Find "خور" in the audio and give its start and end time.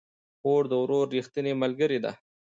0.39-0.63